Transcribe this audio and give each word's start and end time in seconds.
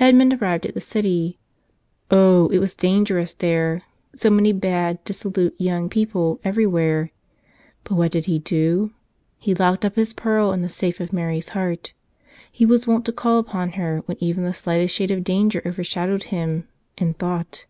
Edmund 0.00 0.34
arrived 0.34 0.66
at 0.66 0.74
the 0.74 0.80
city. 0.80 1.38
Oh, 2.10 2.48
it 2.48 2.58
was 2.58 2.74
dangerous 2.74 3.32
there: 3.32 3.82
so 4.16 4.28
many 4.28 4.52
bad, 4.52 4.98
dissolute 5.04 5.54
young 5.60 5.88
people 5.88 6.40
every¬ 6.44 6.68
where! 6.68 7.12
But 7.84 7.92
what 7.94 8.10
did 8.10 8.24
he 8.26 8.40
do? 8.40 8.90
He 9.38 9.54
locked 9.54 9.84
up 9.84 9.94
his 9.94 10.12
pearl 10.12 10.50
in 10.50 10.62
the 10.62 10.68
safe 10.68 10.98
of 10.98 11.12
Mary's 11.12 11.50
heart. 11.50 11.92
He 12.50 12.66
was 12.66 12.88
wont 12.88 13.04
to 13.04 13.12
call 13.12 13.38
upon 13.38 13.74
her 13.74 13.98
when 14.06 14.16
even 14.18 14.42
the 14.42 14.54
slightest 14.54 14.96
shade 14.96 15.12
of 15.12 15.22
danger 15.22 15.60
overshad¬ 15.64 16.08
owed 16.08 16.22
him— 16.24 16.66
in 16.98 17.14
thought. 17.14 17.66